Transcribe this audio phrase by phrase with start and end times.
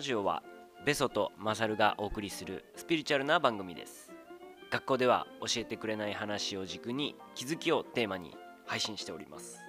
[0.00, 0.42] ラジオは
[0.86, 4.10] ベソとマサルがお送りするスピリチュアルな番組です。
[4.70, 8.34] 学校では教えてくれない話を軸に気づきをテーマに
[8.64, 9.60] 配信しております。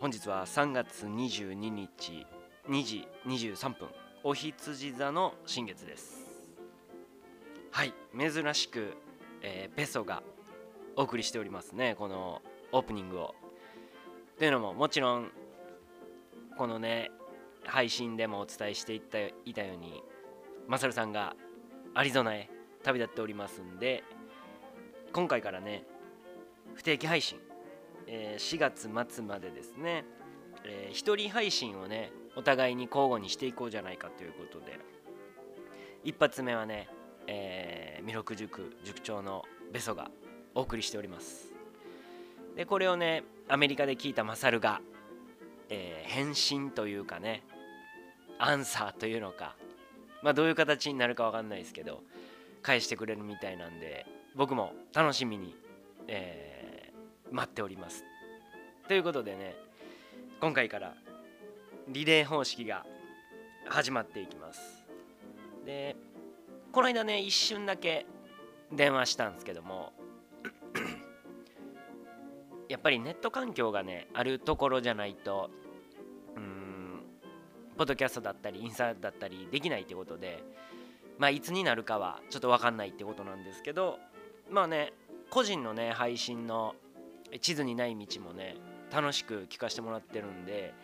[0.00, 2.26] 本日は3月22日
[2.68, 3.88] 2時23分
[4.24, 6.26] お羊座の新月です。
[7.70, 8.96] はい珍しく、
[9.42, 10.24] えー、ベソが
[10.96, 12.42] お送りしておりますねこの
[12.72, 13.36] オープニングを。
[14.40, 15.30] というのももちろん
[16.58, 17.12] このね
[17.64, 20.02] 配信でもお伝えしていったいたように
[20.68, 21.34] マサルさんが
[21.94, 22.48] アリゾナへ
[22.82, 24.02] 旅立っておりますんで
[25.12, 25.84] 今回からね
[26.74, 27.38] 不定期配信、
[28.06, 30.04] えー、4月末までですね、
[30.64, 34.80] えー、一人配信をねお互いに交互にしていこうじゃないかということで
[36.04, 36.88] 一発目はね、
[37.26, 40.10] えー、弥勒塾塾長のベソが
[40.54, 41.52] お送りしております。
[42.56, 44.80] でこれをねアメリカで聞いたマサルが、
[45.68, 47.42] えー、返信というかね
[48.44, 49.54] アンサーというのか。
[50.22, 52.02] まあどういう形になるか分かんないですけど
[52.62, 55.56] 返してくれるみたいなんで僕も楽しみに、
[56.06, 58.04] えー、待っております。
[58.88, 59.54] ということでね
[60.40, 60.94] 今回から
[61.88, 62.84] リレー方式が
[63.68, 64.60] 始まっていきます。
[65.64, 65.96] で
[66.72, 68.06] この間ね一瞬だけ
[68.72, 69.92] 電話したんですけども
[72.68, 75.50] やっぱりネット環境がねあるところじゃないと
[77.76, 80.42] ポッドキャストだったりインスタだったりできないってことで
[81.18, 83.98] まあいつになるかはちょっと分かんないってことなんですけど
[84.50, 84.92] まあね
[85.30, 86.74] 個人のね配信の
[87.40, 88.56] 地図にない道もね
[88.90, 90.74] 楽しく聞かせてもらってるんで、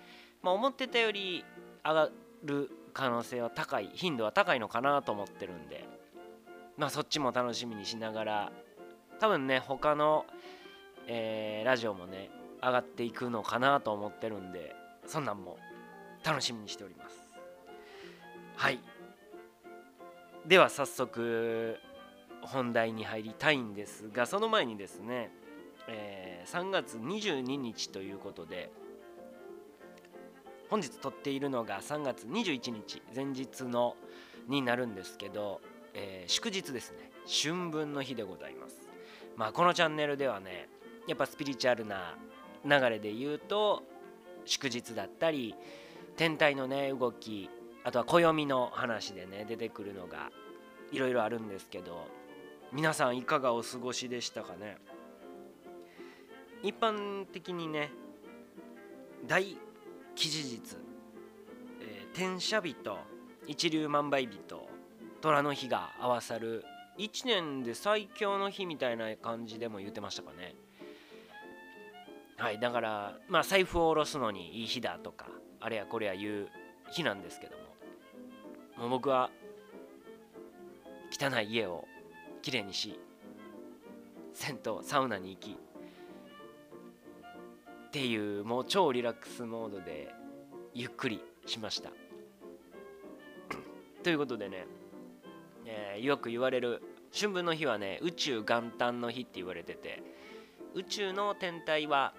[0.42, 1.44] まあ、思ってたより
[1.84, 2.10] 上が
[2.44, 5.86] る可能性は高い頻度は高いのかなと思ってるんで
[6.76, 8.52] まあそっちも楽しみにしながら
[9.20, 10.24] 多分ね他の
[11.08, 12.30] えー、ラジオもね
[12.62, 15.56] 上がっていくのかなと思ってるんでそんなんも
[16.24, 17.28] 楽しみにしております。
[18.56, 18.80] はい。
[20.46, 21.76] では早速
[22.42, 25.30] 本題に入りたいんですがその前にですね、
[25.88, 28.70] えー、3月22日ということで
[30.70, 33.96] 本日撮っているのが3月21日前日の
[34.48, 35.60] になるんですけど、
[35.94, 37.10] えー、祝日ですね。
[37.26, 38.88] 春分の日でございます。
[39.36, 40.68] まあこのチャンネルではね
[41.06, 42.16] やっぱスピリチュアルな
[42.64, 43.82] 流れで言うと
[44.44, 45.54] 祝日だったり
[46.18, 47.48] 天体のね動き
[47.84, 50.30] あとは暦の話でね出てくるのが
[50.90, 52.08] いろいろあるんですけど
[52.72, 54.76] 皆さんいかがお過ごしでしたかね？
[56.64, 57.90] 一般的にね
[59.28, 59.56] 大
[60.16, 60.60] 吉日、
[61.80, 62.98] えー、天赦日と
[63.46, 64.68] 一粒万倍日と
[65.20, 66.64] 虎の日が合わさる
[66.98, 70.56] 1年で最強の日みたいな感じでも言ってましたかね。
[72.36, 75.28] はいだからまあ財布を下ろすのにいい日だとか
[75.60, 76.48] あれやこれや言う
[76.90, 77.68] 日なんですけども。
[78.78, 79.30] もう僕は
[81.10, 81.84] 汚い家を
[82.42, 83.00] きれいにし
[84.34, 85.54] 銭湯サウナに行きっ
[87.90, 90.14] ていうもう超リラックスモードで
[90.74, 91.90] ゆっくりしました。
[94.04, 94.66] ということでね、
[95.64, 96.80] えー、よく言われる
[97.12, 100.02] 春分の日はね宇宙元旦の日って言われてて
[100.74, 102.14] 宇宙の天体は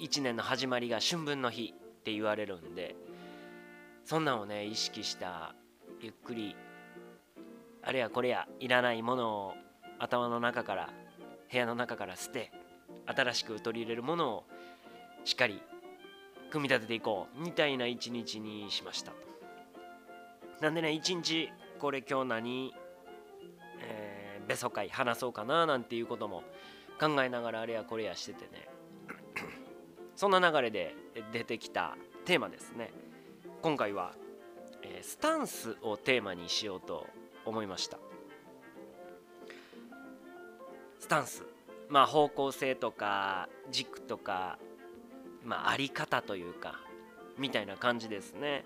[0.00, 1.72] 1年の始まりが春分の日。
[2.02, 2.96] って言われるんで
[4.04, 5.54] そんなんをね意識した
[6.00, 6.56] ゆっくり
[7.80, 9.54] あれやこれやいらないものを
[10.00, 10.90] 頭の中から
[11.50, 12.50] 部屋の中から捨て
[13.06, 14.44] 新しく取り入れるものを
[15.24, 15.62] しっかり
[16.50, 19.12] 組み立てていこうみたいな一日にしました。
[20.60, 22.74] なんでね一日これ今日何、
[23.80, 26.42] えー、ベソ会話そうかななんていうことも
[26.98, 28.71] 考えながらあれやこれやしててね。
[30.16, 30.94] そんな流れで
[31.32, 32.90] 出てきたテーマですね。
[33.62, 34.14] 今回は、
[34.82, 37.06] えー、スタンスをテーマにしようと
[37.44, 37.98] 思いました。
[40.98, 41.44] スタンス。
[41.88, 44.58] まあ方向性とか軸とか
[45.44, 46.80] まああり方というか
[47.38, 48.64] みたいな感じですね、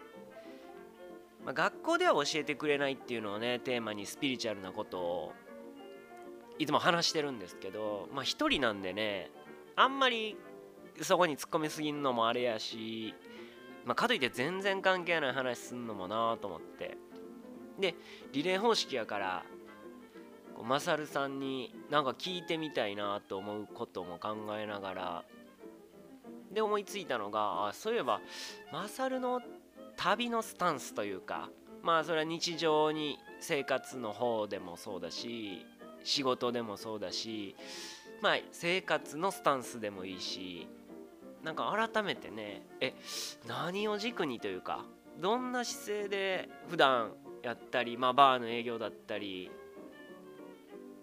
[1.45, 5.33] まあ、学校では教えてくれないっていうのをねテーマにスピリチュアルなことを
[6.59, 9.31] いつも話してるんですけどまあ一人なんでね
[9.75, 10.37] あんまり
[11.03, 13.15] そこに突っ込みすぎんのもあれやし、
[13.85, 16.97] まあ、かといって全然関係ない話すんのもなと思って。
[17.79, 17.95] で
[18.33, 19.45] リレー方式やから
[20.55, 25.25] こうマサルさんになんか聞いてみたいなと思うことも考えながら
[26.53, 28.21] で思いついたのがあそういえば
[28.73, 29.41] マサルの
[29.97, 31.51] 旅のスタンスというか
[31.83, 35.67] まあそれは日常に生活の方でもそうだし
[36.03, 37.55] 仕事でもそうだし
[38.23, 40.67] まあ生活のスタンスでもいいし
[41.47, 42.93] なんか改めてねえ
[43.47, 44.85] 何を軸にというか
[45.21, 47.13] どんな姿勢で普段
[47.45, 49.49] やったり、まあ、バーの営業だったり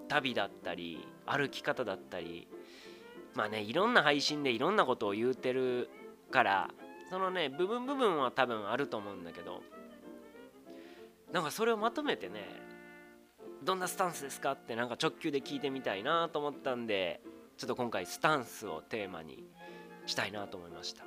[0.09, 2.49] 旅だったり歩き方だったり
[3.35, 5.89] まあねいろんな配信でいろんなことを言うてる
[6.29, 6.69] から
[7.09, 9.61] そのね部分部分は多分あると思うんだけど
[11.31, 12.41] なんかそれをまとめてね
[13.63, 17.21] どんなスタンスですかってなんか直球で聞いてみたいなと思ったんで
[17.55, 19.45] ちょっと今回スタンスをテーマに
[20.05, 21.03] したいなと思いました。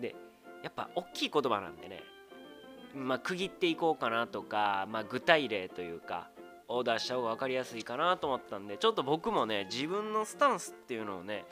[0.00, 0.14] で
[0.62, 2.02] やっぱ大きい言葉なんでね
[2.94, 6.30] まあ区切っていこうかなとか、まあ、具体例というか
[6.68, 11.44] オーダーした方が分かりやすいかなと思ったんでちょっと僕もね自分のスタンスっていうのをね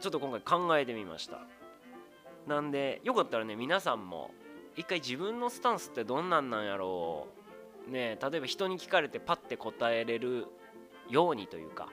[0.00, 1.38] ちょっと今回考えてみました。
[2.46, 4.30] なんでよかったらね皆さんも
[4.76, 7.26] 一回自分のスタンスってどんなんなんやろ
[7.88, 10.46] うね例えば人に聞かれてパッて答えれる
[11.08, 11.88] ようにというか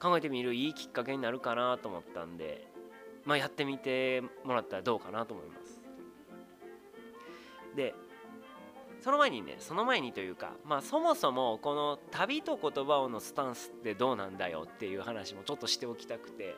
[0.00, 2.66] 考えてみるいいきっかけになるかなと思ったんで
[3.24, 5.80] まあやってみてもらったらどうかなと思います。
[7.76, 7.94] で
[9.00, 16.54] その前にねその前にというかまあそもそもこの「旅と言葉を」のスタンスってどうなんだよっていう話もちょっとしておきたくて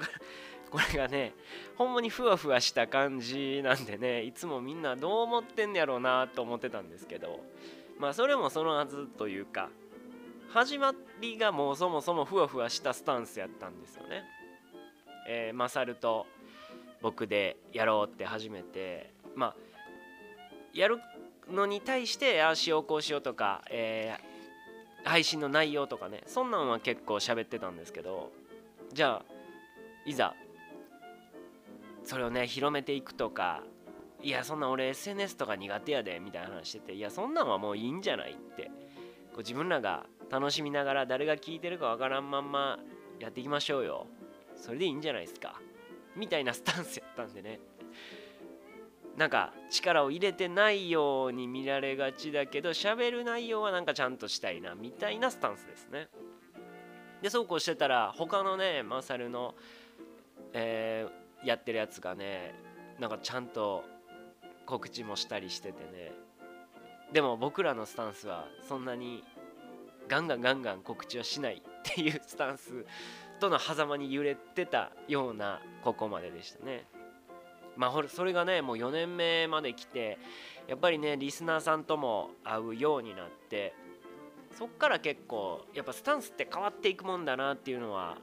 [0.70, 1.34] これがね
[1.76, 7.40] ほんまにふわふわした感じなんでねいつもみんなどう思ってんやろうなと思ってたんですけど
[7.98, 9.70] まあそれもそのはずというか
[10.52, 14.24] 始まりがもうそもそもふわふわしたスタンスやったんですよね。
[15.26, 16.26] えー、マサルと
[17.00, 19.56] 僕でやろうって始めてまあ
[20.74, 20.98] やる
[21.50, 28.30] のに対してああしようこうしようとか、えー、配信の内容とかねそんなんは結構喋ってたんですけど
[28.92, 29.24] じゃあ
[30.04, 30.34] いざ
[32.04, 33.62] それをね広めていくとか
[34.22, 38.64] いやそんな俺 SNS とか苦手やでみたいな話してていやそんなんはもういいんじゃないって
[39.32, 42.78] こう自分らが楽しみながら誰が聞いてるかわからんまんま
[43.20, 44.06] やっていきましょうよ。
[44.56, 45.60] それでいいんじゃないですか。
[46.16, 47.60] みたいなスタンスやったんでね。
[49.18, 56.08] なんか力を入れてないように見られがちだけど喋る内容はなんかちゃんとしたいなみたいなスタンスですね。
[57.20, 59.54] でそうこうしてたら他のねマサルの、
[60.54, 62.54] えー、やってるやつがね
[62.98, 63.84] なんかちゃんと
[64.64, 66.12] 告知もしたりしててね。
[67.12, 69.22] でも僕らのスタンスはそんなに
[70.08, 72.84] ガンガンガンガン告知はしないっていうスタンス
[73.40, 76.84] との狭間に揺れてたようなここまででしたね。
[77.76, 80.18] まあそれがねもう4年目まで来て
[80.68, 83.74] やっぱりねリスナーさんとも会うようになって
[84.56, 88.18] そっから結構やっぱスタンスって変わっていくもんだなっていうのは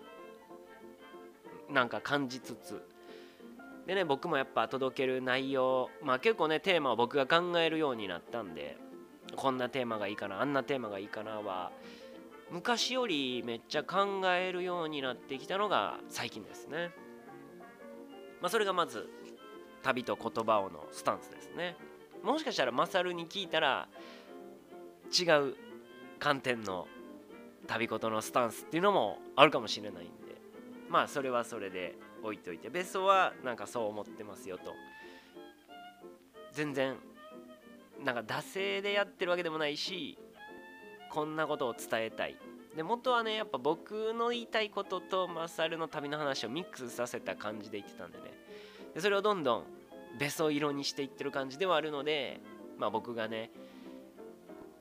[1.69, 2.81] なんか感じつつ
[3.87, 8.77] でね僕もやっぱ届ける内容まあ結構ねテーマを僕が考えるようになったんで
[9.35, 11.71] こんなテーマがいいかなあんなテーマがいいかなは
[12.51, 16.91] 昔よりめっちゃ考えるようになってきたのが最近ですね。
[18.41, 19.07] まあ、それがまず
[19.83, 21.75] 旅と言葉をのスタンスですね。
[22.23, 23.87] もしかしたらマサルに聞いたら
[25.11, 25.55] 違う
[26.19, 26.87] 観点の
[27.67, 30.11] 旅事のスタンスっていうのもあるかもしれないんで
[30.89, 34.73] まあそれはそれで置いといてベストはなんかそう思ってますよと
[36.51, 36.97] 全然
[38.03, 40.17] なんか惰性でやってるわけでもないし
[41.11, 42.35] こんなことを伝えたい。
[42.75, 48.33] で元はねやっぱ僕の言いたいこととマサルの旅の話をミックスさせた感じで言ってたんでね。
[48.93, 49.63] でそれをどんどん
[50.17, 52.39] ベソ色にしていってる感じではあるので
[52.77, 53.51] まあ僕がね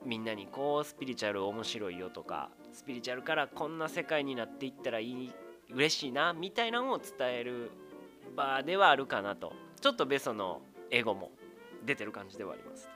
[0.05, 5.31] みんなにこうスピリチュアル面白いよとかスピリチュアルからこんな世界になっていったらいい
[5.71, 7.71] 嬉しいなみたいなのを伝える
[8.35, 9.53] 場ではあるかなと。
[9.81, 10.61] ちょっとベソの
[10.91, 11.31] エゴも
[11.85, 12.89] 出てる感じではあります。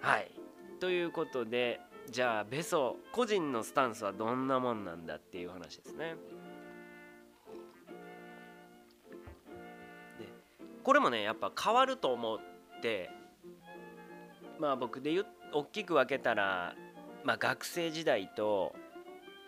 [0.00, 0.30] はい
[0.80, 1.80] ということで
[2.10, 6.16] じゃあベソ個人のスタンスはどんなもんなんだっていう話ですね。
[10.18, 10.26] で
[10.82, 12.38] これもねやっぱ変わると思っ
[12.82, 13.10] て
[14.58, 16.74] まあ僕で言大きく分けたら、
[17.24, 18.72] まあ、学生時代と、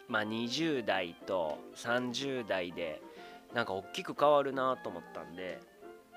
[0.09, 3.01] まあ、20代と30代で
[3.55, 5.61] なんか大きく変わるなと思ったんで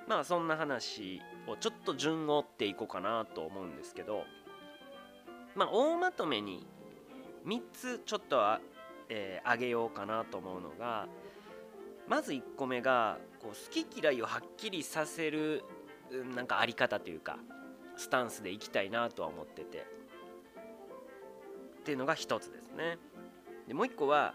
[0.07, 4.23] まあそんな話をちょっと順を追っていこうかなと思うんですけど。
[5.55, 6.67] まあ、大まとめに
[7.45, 8.59] 3つちょっとあ、
[9.09, 11.07] えー、げようかなと思うのが
[12.07, 15.63] まず1個目がこう好き嫌いをはっきりさせる
[16.35, 17.39] なんかあり方というか
[17.95, 19.87] スタンスでいきたいなとは思ってて
[21.79, 22.97] っていうのが1つですね
[23.67, 24.33] でもう1個は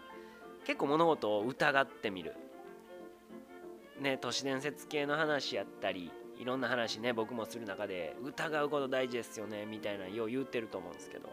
[0.65, 2.33] 結構物事を疑ってみる
[3.99, 11.29] ね都市伝説系の話やったりいろんな話ね僕もする中で疑うこと大事ですよねみたいなよう言ってると思うんですけど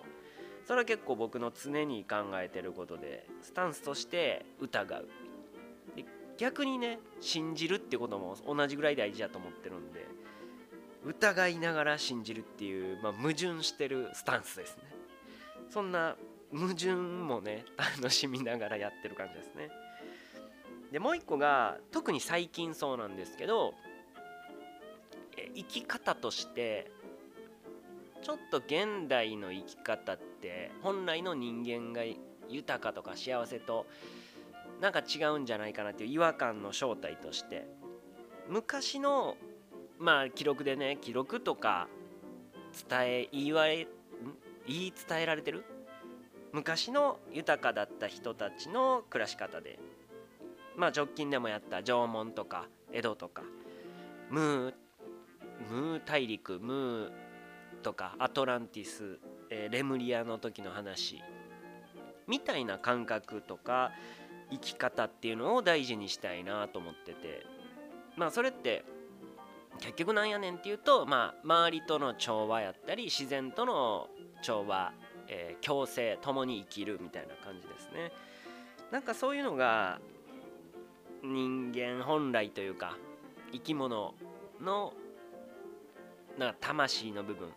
[0.67, 5.09] それは結構僕の常に考えてることでスタンスとして疑う。
[5.97, 6.05] で
[6.37, 10.07] 逆にね信じるってことも同じぐらい大事だと思ってるんで
[11.07, 14.83] 疑いながら信じるっていう、まあ、矛盾してるスタンスですね。
[15.71, 16.17] そんな
[16.53, 19.71] 矛盾もね楽しみながらやってる感じですね。
[20.93, 23.73] でもう一個が特に最近そうなんですけど
[25.55, 26.91] 生き方として
[28.23, 32.03] ちょっと現代の生き方って本来の人間が
[32.49, 33.87] 豊かとか幸せと
[34.81, 37.67] なんか違うんじゃないかなっていう違和感の正体として。
[38.49, 39.37] 昔の
[39.99, 41.87] まあ記録でね記録とか
[42.89, 43.87] 伝え言いわれ
[44.67, 45.65] 言い伝えられてる？
[46.53, 49.79] 昔の豊かだった人たちの暮らし方で。
[50.77, 53.43] まあ直近でもやった縄文とか江戸とか
[54.31, 54.75] ムー
[55.71, 57.11] ムー大陸ムー
[57.83, 59.19] とかアトランティス、
[59.51, 61.23] えー、レムリアの時の話
[62.27, 63.93] みたいな感覚とか
[64.51, 67.45] 生き方っていうのを大事にしたいなと思ってて
[68.17, 68.85] まあそれって
[69.81, 74.09] 結局なんやねんっていうとまあ周りとの調和やったり自然との
[74.43, 74.93] 調和、
[75.29, 78.13] えー、共生共に生きるみたいな感じですね。
[78.91, 80.01] なんかそういうのが
[81.23, 82.97] 人間本来というか
[83.53, 84.15] 生き物
[84.61, 84.95] の
[86.39, 87.49] なんか魂の部分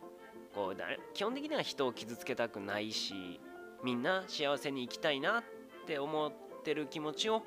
[0.54, 3.40] こうだ基本的には人を傷つけたくないし
[3.84, 5.44] みんな幸せに生きたいなっ
[5.88, 6.32] て思っ
[6.64, 7.44] てる気持ちを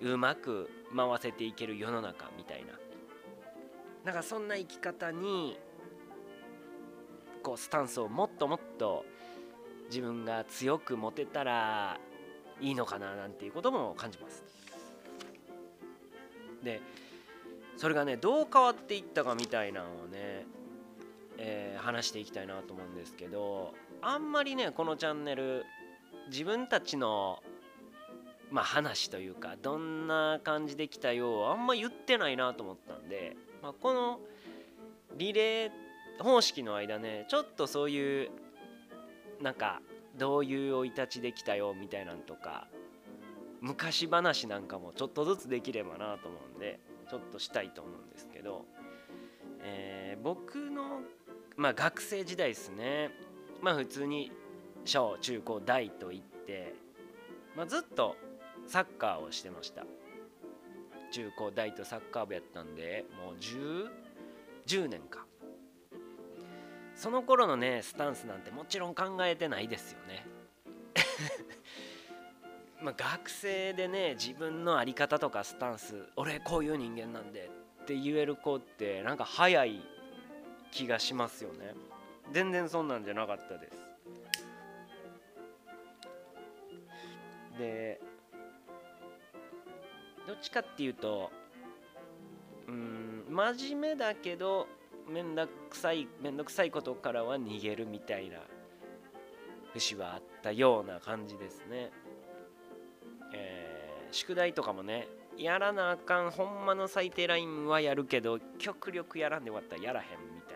[0.00, 2.72] うまく回せていける世の中みたいな
[4.04, 5.58] なんかそんな生き方に
[7.42, 9.04] こうスタンスをもっともっと
[9.88, 11.98] 自分が強く持てたら
[12.60, 14.44] いいのかななんていうことも感じます。
[16.62, 16.80] で
[17.76, 20.46] それがねどう変わっていったかみたいなのをね、
[21.38, 25.64] えー、話していきたいなと思うんですけどあんまりねこのチャンネル
[26.30, 27.42] 自分たちの
[28.50, 34.20] まあ話というかどんな感じで来たようあんま言ってないなと思ったんで、まあ、この
[35.16, 38.30] リレー方式の間ねちょっとそういう
[39.42, 39.80] なんか
[40.16, 42.68] どういう生い立ちで来たよみたいなんとか
[43.60, 46.78] 昔話なんかもちょっとずつできればなと思うんで
[47.08, 48.64] ちょっとしたいと思うんですけど、
[49.60, 51.00] えー、僕の、
[51.56, 53.10] まあ、学生時代ですね。
[53.62, 54.32] まあ普通に
[54.84, 56.74] 小中高大と行って、
[57.56, 58.16] まあ、ずっと
[58.66, 59.84] サッカーをしてました。
[61.12, 63.88] 中高大とサッカー部やったんでもう 10,
[64.66, 65.24] 10年か。
[66.94, 70.26] その頃のねスタンスなんてもちろん考えてないですよね。
[72.82, 77.50] まあ、学生でね自分の在り方とかスタンス俺こういう人間なんで
[77.82, 79.80] って言える子ってなんか早い
[80.70, 81.74] 気がしますよね。
[82.32, 83.96] 全然そんなんじゃなかったです。
[87.58, 88.00] で
[90.26, 91.30] どっちかっていうと
[92.68, 94.66] うん真面目だけど
[95.08, 98.38] めんどくさいめんどくさいことからは逃げるみたいな
[99.72, 101.90] 節はあったような感じですね。
[104.16, 110.54] 宿題とかもねやらなあかんほんまの最低ラインはやるけど極力やらんで終わったらやらへんみたい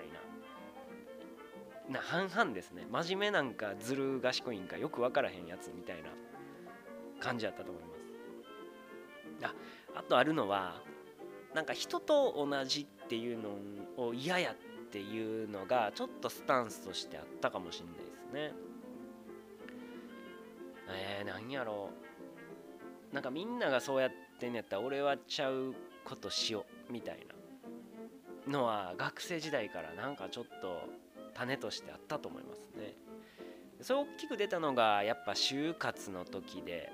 [1.91, 1.99] な。
[1.99, 2.87] な半々ですね。
[2.91, 6.09] 真面目なんかずる賢いんかよく分からへんやつみたいな
[7.21, 8.01] 感じやったと思います。
[9.43, 9.55] あ
[9.99, 10.81] あとあるのは
[11.55, 13.51] なんか人と同じっていうの
[13.99, 14.55] を嫌やっ
[14.91, 18.53] ていうのがちょっとスタンスとしてあったかもしんないですね。
[20.89, 22.10] えー、何やろう。
[23.13, 25.75] なんかみんながそうやってんやったら俺はちゃう
[26.05, 27.19] ことしようみたい
[28.47, 30.89] なのは学生時代からなんかちょっと
[31.35, 32.95] 種としてあったと思いますね。
[33.81, 36.93] それ大きく出たのがやっぱ就活の時で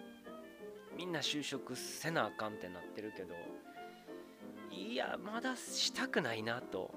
[0.96, 3.34] みんな就職せなあかんってなってるけど
[4.70, 6.94] いやまだしたくないなと。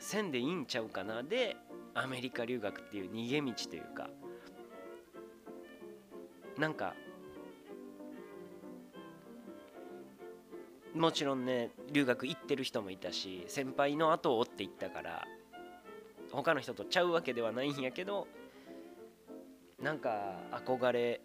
[0.00, 1.22] せんでいいんちゃうかな。
[1.22, 1.56] で
[1.94, 4.08] アメリカ留学っていう逃げ道というか
[6.56, 6.94] なんか
[10.98, 15.26] もちろんね留学行ってる人もいたし先輩の後を追っていったから
[16.32, 18.26] 他の人とちゃうわけではないんやけど
[19.80, 20.34] なんか
[20.66, 21.20] 憧れ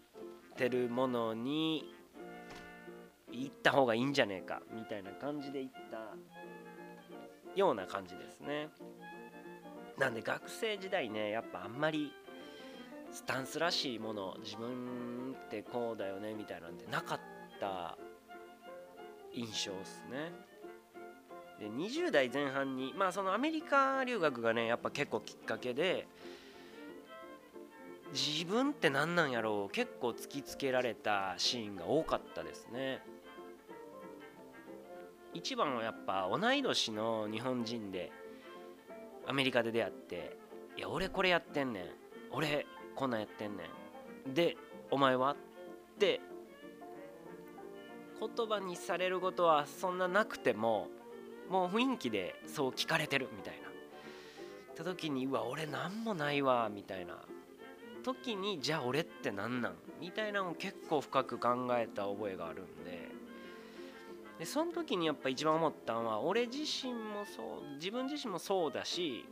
[0.55, 1.91] てるものに
[3.31, 5.97] 行った方がいいんじゃねえかみたいな感じで行った
[7.55, 8.69] ような感じですね。
[9.97, 12.11] なんで学生時代ねやっぱあんまり
[13.11, 17.19] スタンスらしいもの自分ってこうだよねみたいなんてなかっ
[17.59, 17.97] た
[19.33, 20.31] 印象ですね
[21.59, 26.07] で20代前半にまあそのアメリカ留学がねやっぱ結構きっかけで
[28.13, 33.01] 自分って何なんやろう結構突きつけられたシーンが多かったですね
[35.33, 38.11] 一番はやっぱ同い年の日本人で
[39.25, 40.37] アメリカで出会って
[40.77, 41.85] 「いや俺これやってんねん
[42.31, 43.63] 俺こんなんやってんね
[44.29, 44.57] ん」で
[44.91, 45.35] 「お前は?」っ
[45.97, 46.21] て
[48.35, 50.87] 言葉にされることはそんななくても
[51.49, 53.69] もう雰囲気でそう聞かれてるみたいな。
[54.75, 57.17] た時にうわ俺なんもないわみたいな。
[58.03, 59.75] 時にじゃあ俺って何なん？
[60.01, 63.09] みたいなのを結構深く考えた覚えがあるんで。
[64.39, 69.25] でその時にやっぱ一番思ったのは俺自身もそう自分自身もそうだし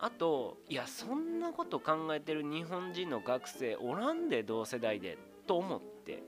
[0.00, 6.22] あといやそんなこと考えてる日本人の学生おらんで同世代でと思って。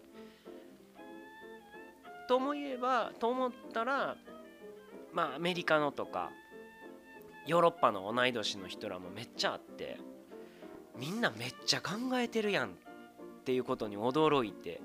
[2.32, 4.16] と思えばと思ったら
[5.12, 6.30] まあアメリカのとか
[7.46, 9.98] ヨーロッパの同い年の人らもめっちゃあって
[10.98, 12.70] みんなめっちゃ考えてるやんっ
[13.44, 14.80] ていうことに驚いて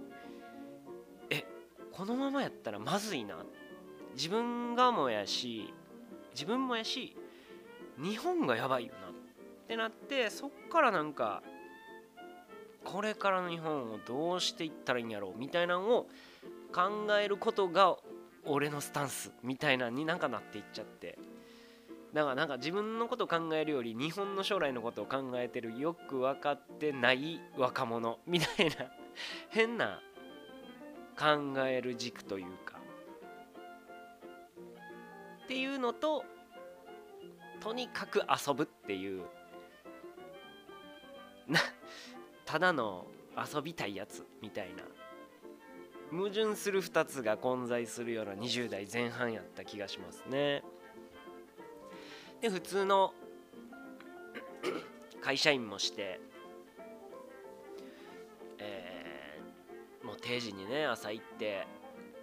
[1.30, 1.46] え
[1.94, 3.38] このままやったらまずいな。
[4.16, 5.74] 自分がもやし
[6.34, 7.16] 自分もやし
[7.98, 9.08] 日本がやばいよな。
[9.08, 9.12] っ
[9.70, 11.42] てなってそっからなんか
[12.84, 16.10] これからの日本をどうしていったらいいんやろうみたいなのを
[16.74, 17.98] 考えることが
[18.46, 21.18] 俺のスタンスみたいなになんかなっていっちゃって。
[22.14, 28.76] だからなんか自分のこと考えるより日本の将来のことを考えてるよく分かってない若者みたいな。
[29.50, 30.02] 変な
[31.18, 32.80] 考える軸というか。
[35.44, 36.24] っていうのと
[37.60, 39.26] とにかく遊ぶっていう。
[41.48, 41.60] な
[42.46, 44.84] ただの遊びたいやつみたいな。
[46.12, 50.64] 矛盾する2つが混在するような20代前半やった気がしますね。
[52.42, 53.14] で普通の
[55.22, 56.20] 会社員もして、
[58.60, 61.68] えー、もう定時にね朝行って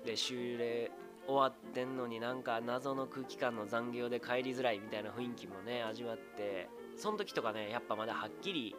[0.05, 0.91] で終礼
[1.27, 8.77] 終わってんのになんか謎の空気感の残業で帰りづらいみたいな雰囲気もね味わってその時とかねやっぱまだはっきり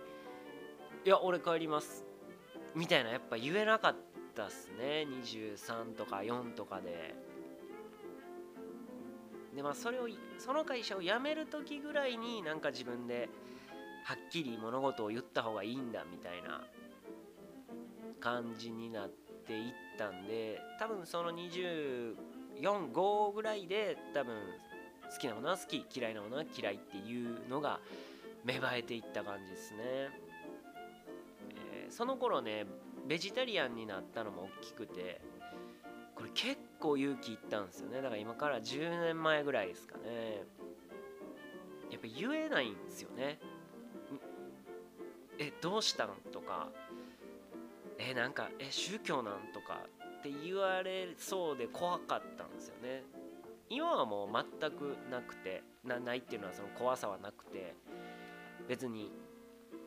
[1.06, 2.06] 「いや俺帰ります」
[2.76, 3.96] みたいなやっぱ言えなかっ
[4.36, 5.08] たっすね。
[5.24, 7.16] 23とか4とかで。
[9.56, 13.30] でまあそれをその会社を辞める時ぐらいになんか自分で
[14.04, 16.62] はっきり物事を言った方がいいんだみたいな
[18.20, 19.10] 感じになっ
[19.48, 24.36] ていったんで多分その245ぐらいで多分
[25.10, 27.80] 好きなものは好き嫌いなものは嫌いっていうのが
[28.44, 29.78] 芽生えていった感じですね、
[31.74, 32.66] えー、その頃ね
[33.08, 35.22] ベジタリアンになったのも大きくて
[36.16, 37.98] これ結構勇気いったんですよね。
[37.98, 40.44] だから今から10年前ぐらいですかね。
[41.92, 43.38] やっぱ言えないんですよね。
[45.38, 46.70] えどうしたんとか。
[47.98, 49.82] えなんかえ宗教なんとか
[50.20, 53.04] って言われそうで怖かったんですよね。
[53.70, 57.76] 今はもう全くなくてなないっていうのはその怖さはなくて
[58.68, 59.12] 別に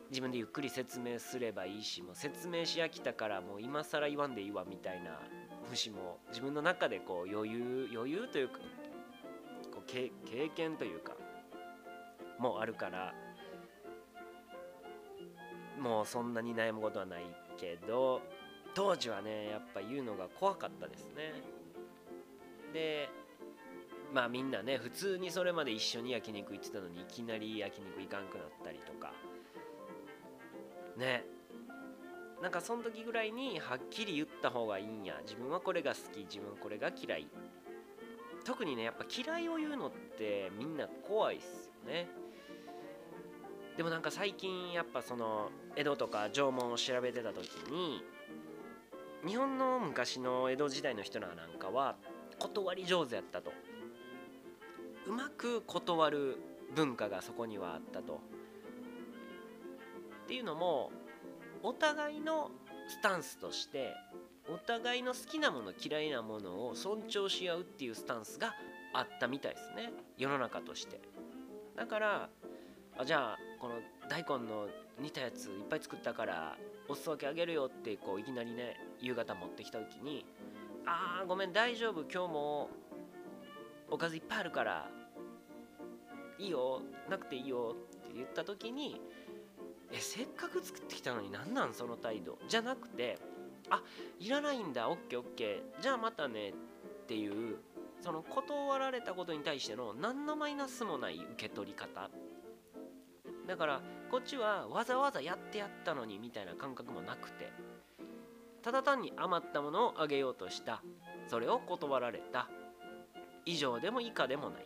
[0.09, 5.19] 自分でゆっくり説明すればいいしもう説明し飽きたからもう今更言わんでいいわみたいな
[5.69, 8.57] 節も自分の中でこう余裕余裕というか
[9.71, 10.11] こう経
[10.55, 11.13] 験というか
[12.39, 13.13] もうあるから
[15.79, 17.23] もうそんなに悩むことはない
[17.57, 18.21] けど
[18.73, 21.33] 当時はねやっぱ言うのが怖かったですね。
[22.73, 23.09] で
[24.13, 29.13] まあみんなね普通にそれまで一緒に焼肉行ってたのにいきなり焼肉行かんくなったりとか。
[30.99, 31.25] ね。
[32.41, 35.15] なんかその時ぐらいにはっきり言った方がいいんや。
[35.23, 36.19] 自分はこれが好き。
[36.19, 37.27] 自分これが嫌い。
[38.45, 42.07] 特にねやっぱ嫌いを言うのってみんな怖いっすよね。
[43.77, 48.03] でもなんか最近やっぱその江戸とか縄文を調べてた時に
[49.25, 51.95] 日本の昔の江戸時代の人らなんかは
[52.39, 53.51] 断り上手やったと。
[55.07, 56.37] うまく断る
[56.75, 58.19] 文化がそこにはあったと。
[60.29, 60.91] っていうのも
[61.63, 62.51] お互いの
[62.87, 63.95] スタンスとして
[64.47, 68.53] お互いの好きなもの嫌いなものを尊重し合うっていうスタンスが
[68.93, 69.91] あったみたいですね。
[70.19, 71.01] 世の中として。
[71.75, 72.29] だから
[72.95, 74.67] あじゃあこの大根の
[74.99, 80.27] 煮たやついっぱい作ったからお裾分けあげるよってこういきなりね夕方持ってきた時に
[80.85, 82.69] 「あーごめん大丈夫今日も
[83.89, 84.91] おかずいっぱいあるから
[86.37, 89.01] いいよなくていいよ」って言った時に
[89.91, 92.37] えせっかく作ってきたのに何なんその態度？
[92.47, 93.17] じゃなくて
[93.69, 93.81] あ
[94.19, 95.81] いらないんだオッケーオッケー。
[95.81, 96.53] じゃあまたねっ
[97.07, 97.57] ていう
[98.01, 102.09] その断られたことに対しての何のマイナスもない受け取り方。
[103.47, 107.51] だからこっちはわざわざやってやったのにみたいな感覚もなくて。
[108.61, 110.83] ただ単に余ったものをあげようとした。
[111.27, 112.49] それを断られた。
[113.45, 114.65] 以上でも以下でもない。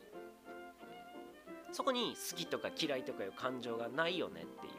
[1.72, 4.74] そこに好きとか嫌いとかいう感情がないよねっていう。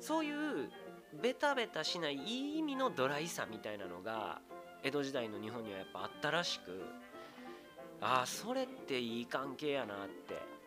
[0.00, 0.70] そういう
[1.20, 4.40] ベタベタしないいい意味のドライさみたいなのが
[4.82, 6.82] 江戸時代の日本にはやっぱあったらしく
[8.00, 10.58] ああそれっていい関係やなって。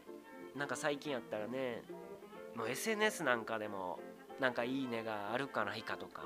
[0.55, 1.81] なんか最近やったらね
[2.55, 3.99] もう SNS なんかでも
[4.39, 6.23] なんかいいねがあるかないかとか。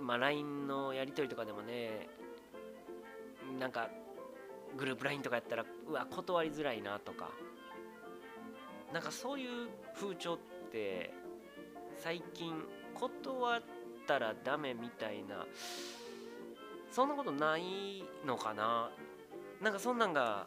[0.00, 2.08] まあ LINE のやり取りとかでもね
[3.58, 3.88] なんか
[4.76, 7.30] グループ LINE とかやったらうわ断りづらいなとか。
[8.92, 10.38] なんかそういう風潮っ
[10.70, 11.14] て
[12.02, 12.52] 最近
[12.94, 13.62] 断っ
[14.08, 15.46] たらダメみたいな
[16.90, 18.90] そんなことないのかな？
[19.60, 20.46] なんかそんなんが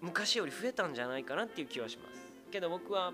[0.00, 2.26] 昔より増えたんじゃないかなっていう気はします。
[2.50, 3.12] けど僕は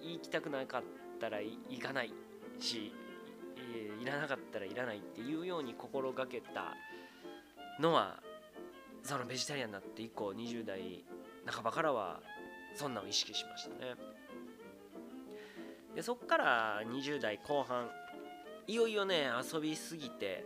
[0.00, 0.82] 行きたくなかっ
[1.20, 2.14] たら行かない
[2.58, 2.90] し、
[3.74, 6.74] え、いらなかったらいらないっていうように心がけた
[7.78, 8.18] のは
[9.02, 11.04] そのベジタリアンになって以降20代
[11.44, 12.20] 半ばからは
[12.74, 13.94] そんなんを意識しましたね。
[16.02, 17.88] でそっから20代後半
[18.66, 20.44] いよいよね遊びすぎて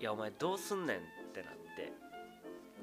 [0.00, 1.00] いやお前どうすんねんっ
[1.34, 1.92] てなって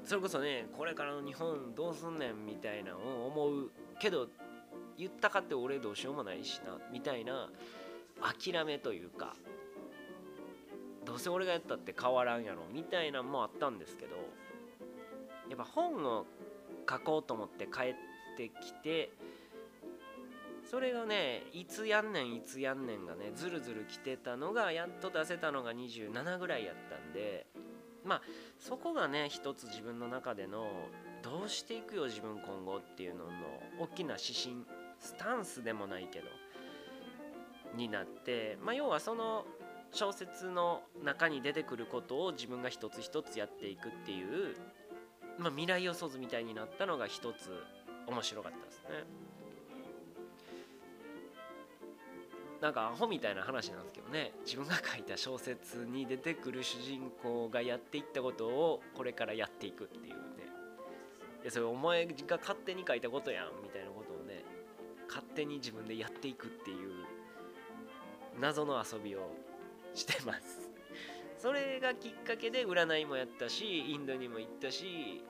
[0.04, 4.28] それこそねこれからの日本どうすんねんみたいなのを思うけど
[4.98, 7.48] 言ったかって俺どうしようもないしなみたいな
[8.20, 9.34] 諦めというか
[11.06, 14.16] どうせ俺がやったって変わらんやろみたいなのもあったんですけど
[15.48, 16.26] やっぱ本を
[16.88, 17.94] 書こうと思って帰っ
[18.36, 19.10] てきて
[20.70, 27.44] それがねいつやんねんいつやんねんがねずるずる来てたのがやっと出せたのが27ぐらいやったんで
[28.04, 28.22] まあ
[28.60, 30.68] そこがね一つ自分の中での
[31.24, 33.30] どうしていくよ自分今後っていうのの
[33.80, 34.64] 大きな指針
[35.00, 36.26] スタンスでもないけど
[37.76, 39.44] になってまあ要はその
[39.90, 44.54] 小説の中に出てくることを自分が一つ一つやっていくっていう、
[45.36, 47.50] まあ、未来予想図みたいになったのが一つ
[48.06, 49.39] 面白かったですね。
[52.60, 54.32] なんかアホみたいな話なんですけどね。
[54.44, 60.20] 自分が書いた小説に出てくる主人公がやっていったことをこれからやっていくっていうね。
[61.42, 64.44] でそれお前が勝手に書いたことやんみたいなことをね
[65.08, 66.92] 勝手に自分でやっていくっていう
[68.38, 69.30] 謎の遊びを
[69.94, 70.70] してます。
[71.38, 75.24] それがきっかけで占いもやったしインドにも行ったし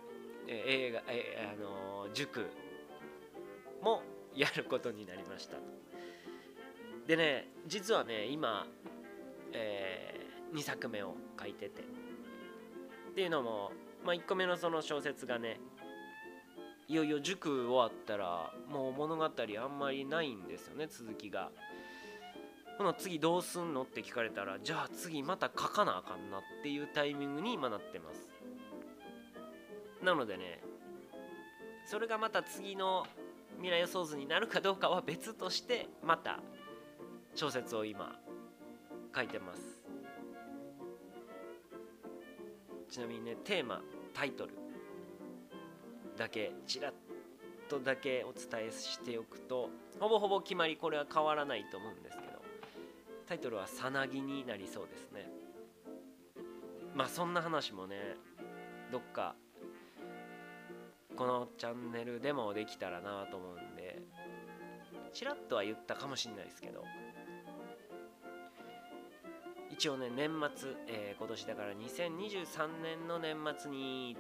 [0.49, 2.47] 映画えあの塾
[3.81, 4.03] も
[4.35, 5.57] やることになりました
[7.11, 8.65] でね実はね今、
[9.53, 13.73] えー、2作目を書いててっていうのも、
[14.07, 15.59] まあ、1個目のその小説がね
[16.87, 21.51] いよいよ塾終わったらもう物語あんまりないんですよね続きが。
[22.79, 28.31] ほな次どうすんのって聞かれたらじゃあ次また書かなあかんなっていうタイミングに今なってます
[30.01, 30.63] なのでね
[31.87, 33.05] それがまた次の
[33.57, 36.39] 未来予想図になるかどうかは別としてまた
[37.35, 38.19] 小説を今
[39.15, 39.81] 書いてます。
[42.89, 43.81] ちなみにねテーマ
[44.13, 44.53] タイトル
[46.17, 46.93] だけちらっ
[47.69, 52.43] とだけお伝えしておくとほぼほぼ決まりこれは変わらないと思うんですけど
[53.29, 55.31] タイトルは「さなぎ」になりそうですね。
[56.95, 58.17] まあそんな話もね
[58.91, 59.37] どっか
[61.17, 64.03] このチャンネルでもできたらなと思うんで
[65.13, 66.85] ちらっとは言ったかもしれないですけど
[69.81, 74.15] 一応ね年末、えー、今年だから2023年の年末に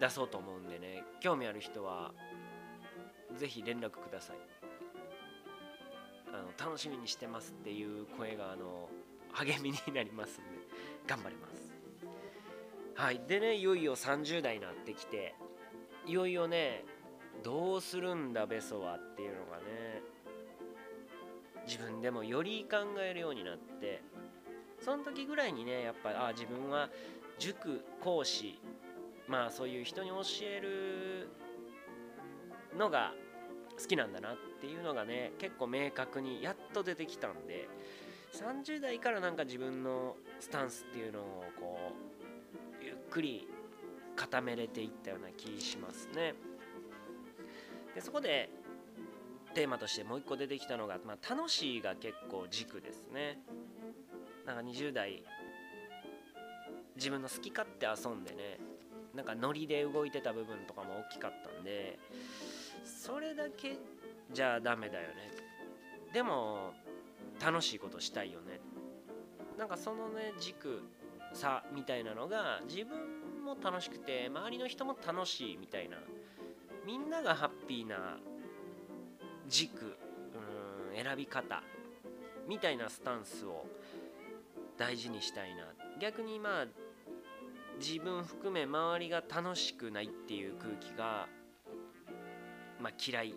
[0.00, 2.12] 出そうと思うんでね興味ある人は
[3.38, 4.36] 是非連絡ください。
[6.32, 8.88] あの楽しみにしてますっていう声があの
[9.32, 10.48] 励みになりますんで
[11.06, 11.74] 頑張ります。
[12.94, 13.20] はい。
[13.28, 15.34] でねいよいよ30代になってきて
[16.06, 16.86] いよいよね
[17.42, 20.00] どうするんだベソはっていうのがね
[21.66, 24.02] 自分でもより考えるようになって
[24.84, 26.90] その時ぐらいにねやっぱあ自分は
[27.38, 28.60] 塾講師
[29.26, 31.28] まあそういう人に教える
[32.76, 33.14] のが
[33.80, 37.66] 好きなんだなっていうのがね結構明確にやっと出てきたんで
[38.34, 41.78] 30代からなんか自分のスタンスっていうのをこ
[42.80, 43.48] うゆっくり
[44.16, 46.34] 固めれていったような気しますね。
[47.94, 48.50] でそこで
[49.54, 53.38] テーマとしてもう一個出てきたのが、まあ、楽しいが結構軸ですね。
[54.46, 55.22] なんか20代
[56.96, 58.58] 自分の好き勝手遊んでね
[59.14, 61.98] なんかノリで動いてた部分とかも大きかったんで
[62.84, 63.76] それだけ
[64.32, 65.30] じゃダメだよね。
[66.12, 66.72] でも
[67.44, 68.60] 楽しいことしたいよね。
[69.58, 70.82] なんかそのね軸
[71.32, 75.98] 差みたいなのが自分も楽しくて周りの人も楽しいみたいな
[76.86, 78.18] みんながハッピーな
[79.48, 79.96] 軸
[80.94, 81.62] うん選び方
[82.48, 83.66] みたいなスタンスを
[84.76, 85.64] 大事にしたいな。
[86.00, 86.66] 逆にまあ
[87.78, 91.28] 自分含め周りが楽しくないっていう空気が、
[92.80, 93.34] まあ、嫌い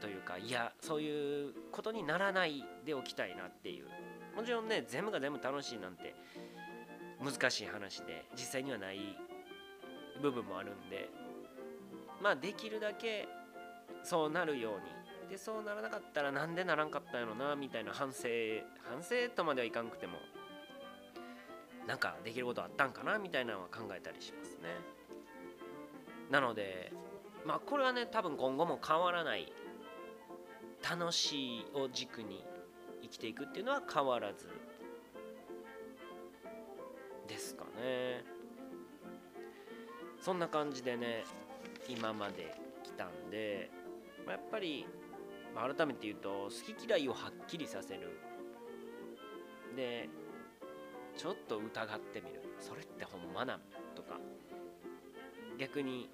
[0.00, 3.86] というかいやそういうことにならないでおきたいなっていう。
[4.36, 6.14] もちろんね全部が全部楽しいなんて
[7.20, 9.18] 難しい話で実際にはない
[10.22, 11.10] 部分もあるんで
[12.22, 13.26] まあできるだけ
[14.04, 14.98] そうなるように。
[15.28, 18.28] でそうならなかったらなんでならんかったんやろなみたいな反省
[18.88, 20.16] 反省とまではいかんくても
[21.88, 24.68] なんかできることあったんかなみたいなのは考えたりしますね。
[26.30, 26.92] なので
[27.46, 29.50] まあこれはね多分今後も変わらない
[30.88, 32.44] 楽しいを軸に
[33.02, 34.48] 生きていくっていうのは変わらず
[37.26, 38.22] ですかね。
[40.20, 41.24] そんな感じでね
[41.88, 43.70] 今まで来たんで、
[44.26, 44.86] まあ、やっぱり、
[45.54, 48.20] まあ、改めて言うと好き嫌いをはっきりさせる。
[49.74, 50.10] で
[51.18, 52.40] ちょっと疑ってみる。
[52.60, 53.60] それってほんまなん
[53.94, 54.18] とか。
[55.58, 56.08] 逆に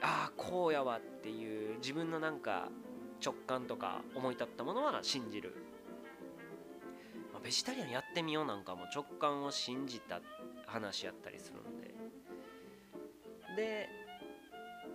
[0.00, 2.68] ああこうやわっていう自分のなんか
[3.24, 5.56] 直感とか思い立ったものは信じる、
[7.32, 10.20] まあ、ベジタリアンやってみようなんかも直感を信じた
[10.66, 11.94] 話やったりするんで。
[13.56, 13.88] で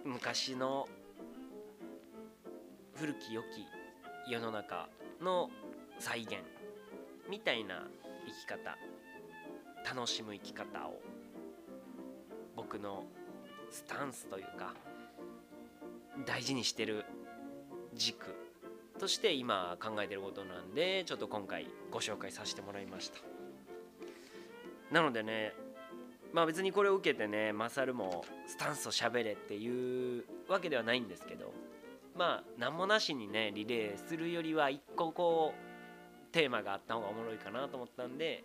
[0.06, 0.88] 昔の
[2.96, 4.88] 古き良き世の中
[5.20, 5.50] の
[6.00, 6.38] 再現
[7.30, 7.88] みたいな
[8.26, 8.78] 生き方。
[9.86, 11.02] 楽しむ生き方を。
[12.56, 13.06] 僕の
[13.70, 14.74] スタンスというか
[16.26, 17.06] 大事にしてる
[17.94, 18.36] 軸
[19.00, 23.20] として今考えてることなんでちょっと今回ご紹介させてもらいました。
[24.92, 25.54] なのでね
[26.34, 31.54] まあ別にこれを受けてねマサルもスタンスを喋れっていうわけではないんですけど
[32.16, 38.44] まあ何もなしにねリレーするよりは一個こうテーマがあった方がおもろいかなと思ったんで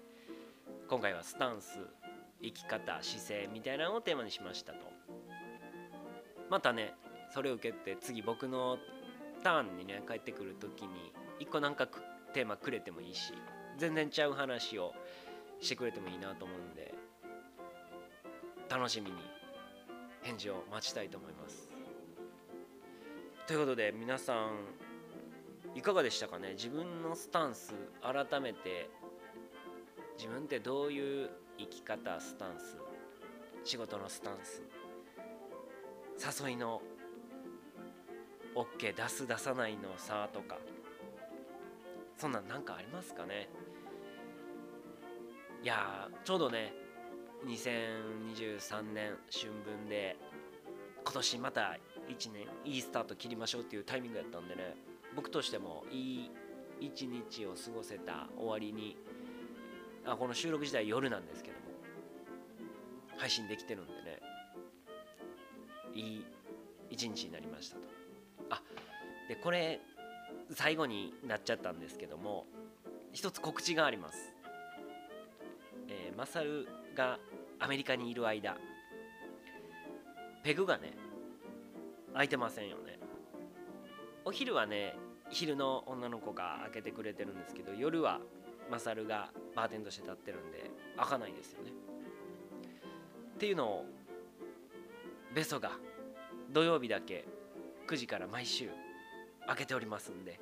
[0.88, 1.80] 今回はスタンス
[2.40, 4.78] 生き方姿勢みたいなのをテーマにしましたと。
[6.48, 6.94] またね
[7.34, 8.78] それを受けて次僕の
[9.42, 11.88] ターンにね帰ってくる時に一個なんか
[12.32, 13.32] テーマくれてもいいし
[13.78, 14.92] 全然ちゃう話を
[15.60, 16.94] してくれてもいいなと思うんで
[18.70, 19.16] 楽しみに
[20.22, 21.68] 返事を待ちたいと思います。
[23.48, 24.50] ということで皆さん
[25.74, 26.52] いかがでしたかね？
[26.52, 28.88] 自分のスタンス改めて
[30.16, 32.76] 自分ってどういう生き方スタンス
[33.64, 34.62] 仕事のスタンス
[36.44, 36.80] 誘いの
[38.54, 40.56] OK 出す出さないの差とか
[42.16, 43.48] そんなん何かありますかね？
[45.62, 46.72] いやちょうどね
[47.46, 50.16] 2023年春分で
[51.04, 51.76] 今年また
[52.08, 54.74] 1年いいスタート切りましょうっていうタイミングやったんでね
[55.14, 56.30] 僕としてもいい
[56.80, 58.96] 一日を過ごせた終わりに
[60.06, 61.66] あこの収録自体夜なんですけども。
[63.16, 64.20] 配信できてるんでね。
[65.94, 66.24] いい
[66.90, 67.82] 一日になりましたと。
[68.50, 68.62] あ
[69.28, 69.80] でこれ
[70.52, 72.46] 最後になっちゃったんですけども
[73.12, 74.32] 一つ告知があります。
[75.88, 77.18] えー、マサルが
[77.58, 78.56] アメリカにいる間。
[80.42, 80.92] ペグがね
[82.12, 83.00] 空いてませんよね。
[84.24, 84.94] お昼はね
[85.30, 88.20] 昼の女の子が開けてくれてるんですけど夜は
[88.70, 91.70] マサルがバーテンとして立ってるんで開かないですよね。
[93.34, 93.86] っていうのを
[95.34, 95.72] ベソが
[96.52, 97.24] 土曜日だけ
[97.88, 98.68] 9時から毎週
[99.46, 100.38] 開けておりますんで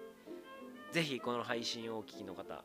[0.93, 2.63] ぜひこの配信をお聞きの方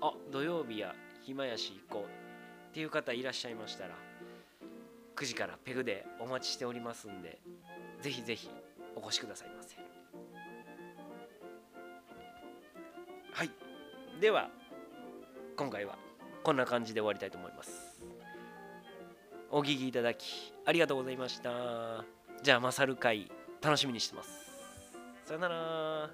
[0.00, 2.08] あ土曜日や暇やし行こう
[2.70, 3.94] っていう方いらっしゃいましたら
[5.16, 7.38] 9時からペグでお待ちしておりますんで
[8.02, 8.50] ぜひぜひ
[8.94, 9.76] お越しくださいませ。
[13.32, 13.50] はい。
[14.20, 14.48] では
[15.56, 15.96] 今回は
[16.42, 17.98] こんな感じで終わりたいと思います。
[19.50, 22.04] お聞きいただきありがとうございました。
[22.42, 23.30] じゃあマサル会
[23.62, 24.30] 楽しみにしてます。
[25.24, 26.10] さよなら。